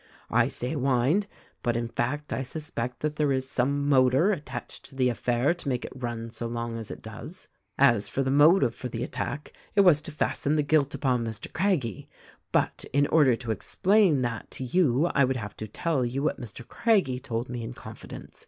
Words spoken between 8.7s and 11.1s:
for the attack, it was to fasten the guilt